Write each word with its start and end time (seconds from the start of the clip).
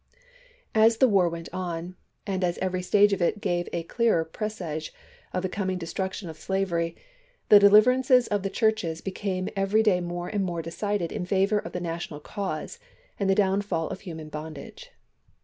As 0.73 0.97
the 0.97 1.07
war 1.07 1.29
went 1.29 1.47
on, 1.53 1.95
and 2.25 2.43
as 2.43 2.57
every 2.57 2.81
stage 2.81 3.13
of 3.13 3.21
it 3.21 3.39
gave 3.39 3.69
a 3.71 3.83
clearer 3.83 4.25
presage 4.25 4.91
of 5.31 5.43
the 5.43 5.47
coming 5.47 5.77
destruction 5.77 6.27
of 6.27 6.37
slavery, 6.39 6.95
the 7.49 7.59
deliverances 7.59 8.25
of 8.25 8.41
the 8.41 8.49
Churches 8.49 8.99
became 9.01 9.47
every 9.55 9.83
day 9.83 10.01
more 10.01 10.27
and 10.27 10.43
more 10.43 10.63
decided 10.63 11.11
in 11.11 11.27
favor 11.27 11.59
of 11.59 11.73
the 11.73 11.79
national 11.79 12.19
cause 12.19 12.79
and 13.19 13.29
the 13.29 13.35
downfall 13.35 13.89
of 13.89 13.99
human 14.01 14.29
bondage. 14.29 14.89